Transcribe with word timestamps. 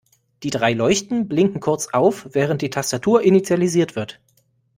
Die 0.41 0.49
drei 0.49 0.73
Leuchten 0.73 1.27
blinken 1.27 1.59
kurz 1.59 1.89
auf, 1.93 2.27
während 2.31 2.63
die 2.63 2.71
Tastatur 2.71 3.21
initialisiert 3.21 3.95
wird. 3.95 4.19